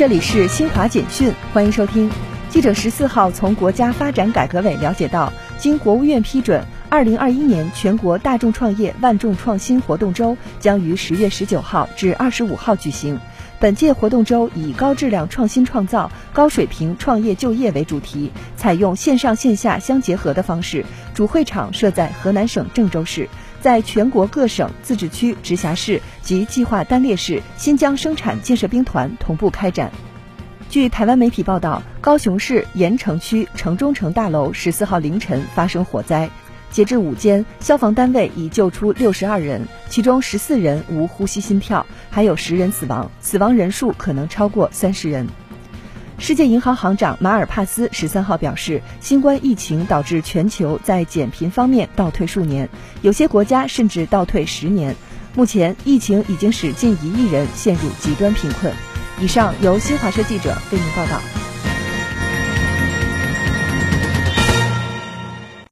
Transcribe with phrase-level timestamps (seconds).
[0.00, 2.10] 这里是新华简讯，欢迎收听。
[2.48, 13.20] 记者十四号从国家发展改革委了解到，经国务院批准，二零二一年全国大众创业万众创新活动周将于十月十九号至二十五号举行。
[13.60, 20.82] 本届活动周以高质量创新创造、高水平创业就业为主题，采用线上线下相结合的方式。
[21.12, 23.28] 主会场设在河南省郑州市，
[23.60, 29.92] 在全国各省、自治区、直辖市及计划单列市新疆生产建设兵团同步开展。
[30.70, 36.30] 据台湾媒体报道，高雄市盐城区城中城大楼十四号凌晨发生火灾。
[36.70, 45.26] 截至午间，消防单位已救出六十二人，其中十四人无呼吸心跳，还有十人死亡，死亡人数可能超过三十人。
[46.18, 52.68] 世界银行行长马尔帕斯十三号表示，新冠疫情导致全球在减贫方面倒退数年，
[53.00, 54.94] 有些国家甚至倒退十年。
[55.34, 58.72] 目前，疫情已经使近一亿人陷入极端贫困。
[59.18, 61.39] 以上由新华社记者为您报道。